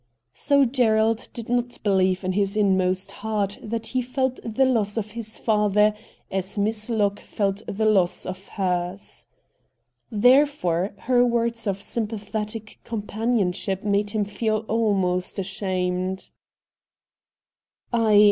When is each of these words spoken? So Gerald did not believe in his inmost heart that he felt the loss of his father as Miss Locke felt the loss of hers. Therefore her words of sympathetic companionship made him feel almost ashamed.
So 0.33 0.65
Gerald 0.65 1.29
did 1.31 1.47
not 1.47 1.77
believe 1.83 2.23
in 2.23 2.31
his 2.31 2.57
inmost 2.57 3.11
heart 3.21 3.59
that 3.61 3.85
he 3.93 4.01
felt 4.01 4.39
the 4.43 4.65
loss 4.65 4.97
of 4.97 5.11
his 5.11 5.37
father 5.37 5.93
as 6.31 6.57
Miss 6.57 6.89
Locke 6.89 7.19
felt 7.19 7.61
the 7.67 7.85
loss 7.85 8.25
of 8.25 8.47
hers. 8.47 9.27
Therefore 10.09 10.95
her 11.01 11.23
words 11.23 11.67
of 11.67 11.83
sympathetic 11.83 12.79
companionship 12.83 13.83
made 13.83 14.09
him 14.09 14.23
feel 14.25 14.65
almost 14.67 15.37
ashamed. 15.37 16.31